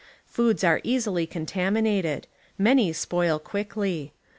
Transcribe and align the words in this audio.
Foods 0.25 0.63
are 0.63 0.81
easily 0.83 1.27
contaminated; 1.27 2.25
man 2.57 2.79
J' 2.79 2.91
spoil 2.91 3.37
quickly. 3.37 4.13